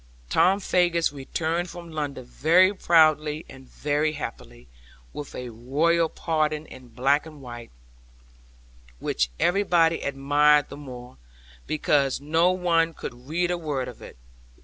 [0.31, 4.67] Tom Faggus returned from London very proudly and very happily,
[5.13, 7.69] with a royal pardon in black and white,
[8.97, 11.17] which everybody admired the more,
[11.67, 14.17] because no one could read a word of it.